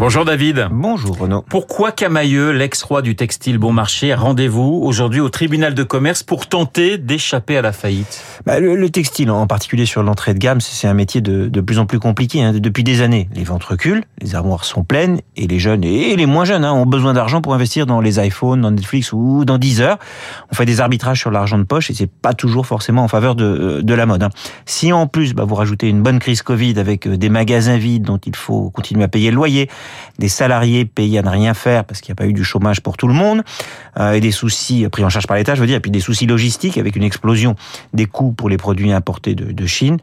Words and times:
Bonjour 0.00 0.24
David. 0.24 0.68
Bonjour 0.70 1.18
Renaud. 1.18 1.44
Pourquoi 1.46 1.92
Camailleux, 1.92 2.52
l'ex-roi 2.52 3.02
du 3.02 3.16
textile 3.16 3.58
bon 3.58 3.70
marché, 3.70 4.14
rendez-vous 4.14 4.80
aujourd'hui 4.82 5.20
au 5.20 5.28
tribunal 5.28 5.74
de 5.74 5.82
commerce 5.82 6.22
pour 6.22 6.46
tenter 6.46 6.96
d'échapper 6.96 7.58
à 7.58 7.60
la 7.60 7.72
faillite? 7.72 8.24
Bah, 8.46 8.60
le, 8.60 8.76
le, 8.76 8.88
textile, 8.88 9.30
en 9.30 9.46
particulier 9.46 9.84
sur 9.84 10.02
l'entrée 10.02 10.32
de 10.32 10.38
gamme, 10.38 10.62
c'est 10.62 10.88
un 10.88 10.94
métier 10.94 11.20
de, 11.20 11.48
de, 11.48 11.60
plus 11.60 11.78
en 11.78 11.84
plus 11.84 11.98
compliqué. 11.98 12.42
Hein. 12.42 12.54
Depuis 12.54 12.82
des 12.82 13.02
années, 13.02 13.28
les 13.34 13.44
ventes 13.44 13.64
reculent, 13.64 14.02
les 14.22 14.34
armoires 14.34 14.64
sont 14.64 14.84
pleines, 14.84 15.20
et 15.36 15.46
les 15.46 15.58
jeunes 15.58 15.84
et 15.84 16.16
les 16.16 16.24
moins 16.24 16.46
jeunes 16.46 16.64
hein, 16.64 16.72
ont 16.72 16.86
besoin 16.86 17.12
d'argent 17.12 17.42
pour 17.42 17.52
investir 17.52 17.84
dans 17.84 18.00
les 18.00 18.18
iPhones, 18.24 18.62
dans 18.62 18.70
Netflix 18.70 19.12
ou 19.12 19.44
dans 19.44 19.58
Deezer. 19.58 19.98
On 20.50 20.54
fait 20.54 20.64
des 20.64 20.80
arbitrages 20.80 21.20
sur 21.20 21.30
l'argent 21.30 21.58
de 21.58 21.64
poche 21.64 21.90
et 21.90 21.94
c'est 21.94 22.10
pas 22.10 22.32
toujours 22.32 22.66
forcément 22.66 23.04
en 23.04 23.08
faveur 23.08 23.34
de, 23.34 23.82
de 23.82 23.94
la 23.94 24.06
mode. 24.06 24.22
Hein. 24.22 24.30
Si 24.64 24.94
en 24.94 25.06
plus 25.06 25.34
bah, 25.34 25.44
vous 25.44 25.56
rajoutez 25.56 25.90
une 25.90 26.02
bonne 26.02 26.20
crise 26.20 26.40
Covid 26.40 26.78
avec 26.78 27.06
euh, 27.06 27.18
des 27.18 27.28
magasins 27.28 27.76
vides 27.76 28.04
dont 28.04 28.16
il 28.24 28.34
faut 28.34 28.70
continuer 28.70 29.04
à 29.04 29.08
payer 29.08 29.28
le 29.28 29.36
loyer, 29.36 29.68
des 30.18 30.28
salariés 30.28 30.84
payés 30.84 31.18
à 31.18 31.22
ne 31.22 31.28
rien 31.28 31.54
faire 31.54 31.84
parce 31.84 32.00
qu'il 32.00 32.12
n'y 32.12 32.14
a 32.14 32.20
pas 32.22 32.26
eu 32.26 32.32
du 32.32 32.44
chômage 32.44 32.80
pour 32.80 32.96
tout 32.96 33.08
le 33.08 33.14
monde, 33.14 33.42
euh, 33.98 34.12
et 34.12 34.20
des 34.20 34.32
soucis 34.32 34.88
pris 34.88 35.04
en 35.04 35.08
charge 35.08 35.26
par 35.26 35.36
l'État, 35.36 35.54
je 35.54 35.60
veux 35.60 35.66
dire, 35.66 35.76
et 35.76 35.80
puis 35.80 35.90
des 35.90 36.00
soucis 36.00 36.26
logistiques 36.26 36.78
avec 36.78 36.96
une 36.96 37.04
explosion 37.04 37.56
des 37.92 38.06
coûts 38.06 38.32
pour 38.32 38.48
les 38.48 38.56
produits 38.56 38.92
importés 38.92 39.34
de, 39.34 39.52
de 39.52 39.66
Chine 39.66 39.98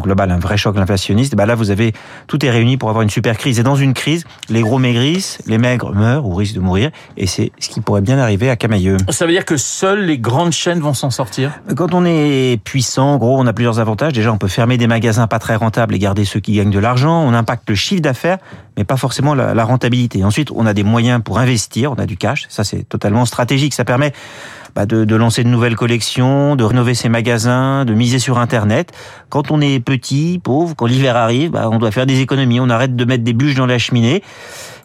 global 0.00 0.30
un 0.30 0.38
vrai 0.38 0.56
choc 0.56 0.76
inflationniste, 0.76 1.34
ben 1.34 1.46
là 1.46 1.54
vous 1.54 1.70
avez 1.70 1.92
tout 2.26 2.44
est 2.44 2.50
réuni 2.50 2.76
pour 2.76 2.88
avoir 2.88 3.02
une 3.02 3.10
super 3.10 3.36
crise. 3.36 3.58
Et 3.58 3.62
dans 3.62 3.76
une 3.76 3.94
crise, 3.94 4.24
les 4.48 4.62
gros 4.62 4.78
maigrissent, 4.78 5.38
les 5.46 5.58
maigres 5.58 5.92
meurent 5.94 6.26
ou 6.26 6.34
risquent 6.34 6.54
de 6.54 6.60
mourir, 6.60 6.90
et 7.16 7.26
c'est 7.26 7.52
ce 7.58 7.68
qui 7.68 7.80
pourrait 7.80 8.00
bien 8.00 8.18
arriver 8.18 8.48
à 8.48 8.56
Camailleux. 8.56 8.96
Ça 9.08 9.26
veut 9.26 9.32
dire 9.32 9.44
que 9.44 9.56
seules 9.56 10.04
les 10.06 10.18
grandes 10.18 10.52
chaînes 10.52 10.80
vont 10.80 10.94
s'en 10.94 11.10
sortir? 11.10 11.52
Quand 11.76 11.94
on 11.94 12.04
est 12.04 12.60
puissant, 12.62 13.16
gros, 13.18 13.38
on 13.38 13.46
a 13.46 13.52
plusieurs 13.52 13.78
avantages. 13.80 14.12
Déjà, 14.12 14.32
on 14.32 14.38
peut 14.38 14.48
fermer 14.48 14.78
des 14.78 14.86
magasins 14.86 15.26
pas 15.26 15.38
très 15.38 15.56
rentables 15.56 15.94
et 15.94 15.98
garder 15.98 16.24
ceux 16.24 16.40
qui 16.40 16.54
gagnent 16.54 16.70
de 16.70 16.78
l'argent. 16.78 17.22
On 17.22 17.34
impacte 17.34 17.68
le 17.68 17.74
chiffre 17.74 18.02
d'affaires, 18.02 18.38
mais 18.76 18.84
pas 18.84 18.96
forcément 18.96 19.34
la, 19.34 19.54
la 19.54 19.64
rentabilité. 19.64 20.24
Ensuite, 20.24 20.50
on 20.50 20.66
a 20.66 20.74
des 20.74 20.84
moyens 20.84 21.20
pour 21.22 21.38
investir, 21.38 21.92
on 21.92 21.96
a 21.96 22.06
du 22.06 22.16
cash. 22.16 22.46
Ça, 22.48 22.64
c'est 22.64 22.88
totalement 22.88 23.24
stratégique. 23.24 23.74
Ça 23.74 23.84
permet 23.84 24.12
bah 24.74 24.86
de, 24.86 25.04
de, 25.04 25.16
lancer 25.16 25.44
de 25.44 25.48
nouvelles 25.48 25.76
collections, 25.76 26.56
de 26.56 26.64
rénover 26.64 26.94
ses 26.94 27.08
magasins, 27.08 27.84
de 27.84 27.94
miser 27.94 28.18
sur 28.18 28.38
Internet. 28.38 28.92
Quand 29.28 29.50
on 29.50 29.60
est 29.60 29.80
petit, 29.80 30.40
pauvre, 30.42 30.74
quand 30.76 30.86
l'hiver 30.86 31.16
arrive, 31.16 31.50
bah 31.50 31.68
on 31.70 31.78
doit 31.78 31.90
faire 31.90 32.06
des 32.06 32.20
économies. 32.20 32.60
On 32.60 32.70
arrête 32.70 32.96
de 32.96 33.04
mettre 33.04 33.24
des 33.24 33.32
bûches 33.32 33.54
dans 33.54 33.66
la 33.66 33.78
cheminée. 33.78 34.22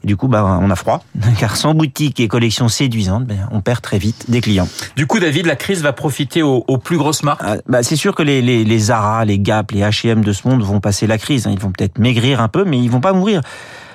Et 0.03 0.08
du 0.08 0.15
coup, 0.15 0.27
bah, 0.27 0.59
on 0.61 0.69
a 0.69 0.75
froid, 0.75 1.03
car 1.39 1.55
sans 1.55 1.73
boutique 1.73 2.19
et 2.19 2.27
collection 2.27 2.67
séduisante, 2.67 3.25
ben, 3.25 3.47
on 3.52 3.61
perd 3.61 3.81
très 3.81 3.97
vite 3.97 4.30
des 4.30 4.41
clients. 4.41 4.67
Du 4.95 5.08
coup, 5.08 5.19
David, 5.19 5.45
la 5.45 5.55
crise 5.55 5.81
va 5.81 5.93
profiter 5.93 6.43
aux, 6.43 6.63
aux 6.67 6.77
plus 6.77 6.97
grosses 6.97 7.23
marques? 7.23 7.41
Ah, 7.43 7.58
bah, 7.67 7.83
C'est 7.83 7.95
sûr 7.95 8.13
que 8.13 8.23
les, 8.23 8.41
les, 8.41 8.63
les 8.63 8.80
Zara, 8.80 9.25
les 9.25 9.39
Gap, 9.39 9.71
les 9.71 9.81
H&M 9.81 10.23
de 10.23 10.33
ce 10.33 10.47
monde 10.47 10.61
vont 10.61 10.80
passer 10.80 11.08
la 11.08 11.17
crise. 11.17 11.47
Ils 11.49 11.59
vont 11.59 11.71
peut-être 11.71 11.97
maigrir 11.97 12.41
un 12.41 12.47
peu, 12.47 12.63
mais 12.63 12.77
ils 12.77 12.91
vont 12.91 13.02
pas 13.02 13.13
mourir. 13.13 13.41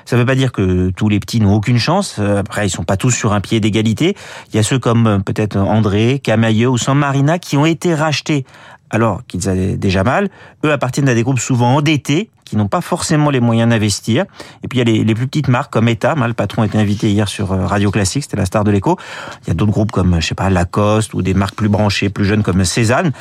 Ça 0.05 0.17
ne 0.17 0.21
veut 0.21 0.27
pas 0.27 0.35
dire 0.35 0.53
que 0.53 0.91
tous 0.91 1.09
les 1.09 1.21
petits 1.21 1.41
n'ont 1.41 1.55
aucune 1.55 1.79
chance. 1.79 2.19
Après, 2.19 2.67
ils 2.67 2.71
sont 2.71 2.85
pas 2.85 2.97
tous 2.97 3.11
sur 3.11 3.33
un 3.33 3.41
pied 3.41 3.61
d'égalité. 3.61 4.17
Il 4.53 4.57
y 4.57 4.59
a 4.59 4.63
ceux 4.63 4.79
comme 4.79 5.23
peut-être 5.25 5.57
André, 5.57 6.21
Camailleux 6.23 6.69
ou 6.69 6.79
San 6.79 6.99
Marina 6.99 7.39
qui 7.39 7.57
ont 7.57 7.67
été 7.67 7.95
rachetés 7.95 8.45
alors 8.93 9.23
qu'ils 9.27 9.49
avaient 9.49 9.77
déjà 9.77 10.05
mal. 10.05 10.29
Eux 10.65 10.71
appartiennent 10.71 11.09
à 11.09 11.15
des 11.15 11.23
groupes 11.23 11.41
souvent 11.41 11.77
endettés 11.77 12.31
qui 12.45 12.59
n'ont 12.59 12.69
pas 12.69 12.83
forcément 12.83 13.31
les 13.31 13.41
moyens 13.41 13.71
d'investir. 13.71 14.27
Et 14.63 14.69
puis 14.69 14.79
il 14.79 14.87
y 14.87 15.01
a 15.01 15.05
les, 15.05 15.15
plus 15.15 15.27
petites 15.27 15.49
marques 15.49 15.73
comme 15.73 15.89
Etam. 15.89 16.23
Le 16.27 16.35
patron 16.35 16.65
était 16.65 16.77
invité 16.77 17.11
hier 17.11 17.27
sur 17.27 17.49
Radio 17.49 17.91
Classique, 17.91 18.25
c'était 18.25 18.37
la 18.37 18.45
star 18.45 18.63
de 18.63 18.71
l'écho. 18.71 18.99
Il 19.43 19.49
y 19.49 19.51
a 19.53 19.55
d'autres 19.55 19.73
groupes 19.73 19.91
comme 19.91 20.21
je 20.21 20.27
sais 20.27 20.35
pas 20.35 20.51
Lacoste 20.51 21.15
ou 21.15 21.23
des 21.23 21.33
marques 21.33 21.55
plus 21.55 21.71
branchées, 21.71 22.11
plus 22.11 22.27
jeunes 22.27 22.43
comme 22.43 22.63
Cézanne, 22.67 23.13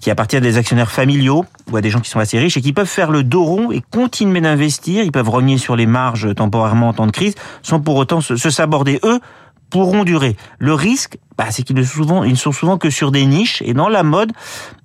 qui 0.00 0.10
appartiennent 0.10 0.44
à 0.44 0.46
des 0.46 0.58
actionnaires 0.58 0.90
familiaux 0.90 1.46
ou 1.72 1.78
à 1.78 1.80
des 1.80 1.88
gens 1.88 2.00
qui 2.00 2.10
sont 2.10 2.20
assez 2.20 2.38
riches 2.38 2.58
et 2.58 2.60
qui 2.60 2.74
peuvent 2.74 2.86
faire 2.86 3.10
le 3.10 3.24
dos 3.24 3.44
rond 3.44 3.72
et 3.72 3.82
continuer 3.90 4.42
d'investir. 4.42 5.02
Ils 5.02 5.12
peuvent 5.12 5.30
rogner 5.30 5.56
sur 5.56 5.76
les 5.76 5.86
marges 5.86 6.34
temporairement 6.34 6.88
en 6.88 6.92
temps 6.92 7.06
de 7.06 7.12
crise 7.12 7.34
sans 7.62 7.80
pour 7.80 7.96
autant 7.96 8.20
se 8.20 8.50
saborder. 8.50 9.00
Eux 9.02 9.18
pourront 9.74 10.04
durer. 10.04 10.36
Le 10.60 10.72
risque, 10.72 11.18
bah, 11.36 11.46
c'est 11.50 11.64
qu'ils 11.64 11.84
souvent, 11.84 12.22
ils 12.22 12.36
sont 12.36 12.52
souvent 12.52 12.78
que 12.78 12.90
sur 12.90 13.10
des 13.10 13.26
niches. 13.26 13.60
Et 13.66 13.74
dans 13.74 13.88
la 13.88 14.04
mode, 14.04 14.30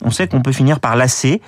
on 0.04 0.10
sait 0.10 0.28
qu'on 0.28 0.42
peut 0.42 0.52
finir 0.52 0.80
par 0.80 0.96
lasser. 0.96 1.44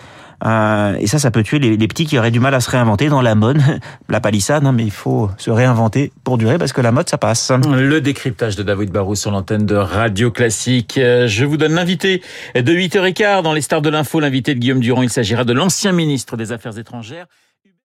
Euh, 0.45 0.95
et 0.99 1.07
ça, 1.07 1.17
ça 1.17 1.31
peut 1.31 1.41
tuer 1.41 1.57
les, 1.57 1.87
petits 1.87 2.05
qui 2.05 2.19
auraient 2.19 2.29
du 2.29 2.39
mal 2.39 2.53
à 2.53 2.59
se 2.59 2.69
réinventer 2.69 3.09
dans 3.09 3.23
la 3.23 3.33
mode. 3.33 3.59
La 4.09 4.19
palissade, 4.19 4.63
hein, 4.63 4.73
mais 4.73 4.83
il 4.83 4.91
faut 4.91 5.31
se 5.39 5.49
réinventer 5.49 6.11
pour 6.23 6.37
durer 6.37 6.59
parce 6.59 6.71
que 6.71 6.81
la 6.81 6.91
mode, 6.91 7.09
ça 7.09 7.17
passe. 7.17 7.51
Le 7.51 7.99
décryptage 7.99 8.55
de 8.55 8.61
David 8.61 8.91
Barrou 8.91 9.15
sur 9.15 9.31
l'antenne 9.31 9.65
de 9.65 9.75
Radio 9.75 10.29
Classique. 10.29 10.99
Je 10.99 11.43
vous 11.43 11.57
donne 11.57 11.73
l'invité 11.73 12.21
de 12.53 12.71
8h15 12.71 13.41
dans 13.41 13.53
les 13.53 13.61
stars 13.61 13.81
de 13.81 13.89
l'info, 13.89 14.19
l'invité 14.19 14.53
de 14.53 14.59
Guillaume 14.59 14.81
Durand. 14.81 15.01
Il 15.01 15.09
s'agira 15.09 15.45
de 15.45 15.53
l'ancien 15.53 15.93
ministre 15.93 16.37
des 16.37 16.51
Affaires 16.51 16.77
étrangères. 16.77 17.25